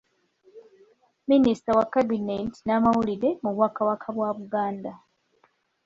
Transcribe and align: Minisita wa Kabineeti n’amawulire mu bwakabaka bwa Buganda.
Minisita 1.29 1.71
wa 1.77 1.85
Kabineeti 1.93 2.59
n’amawulire 2.67 3.29
mu 3.43 3.49
bwakabaka 3.55 4.07
bwa 4.15 4.29
Buganda. 4.39 4.91